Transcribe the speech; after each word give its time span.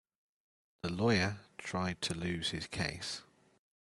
The 0.81 0.89
lawyer 0.91 1.37
tried 1.59 2.01
to 2.01 2.15
lose 2.15 2.49
his 2.49 2.65
case. 2.65 3.21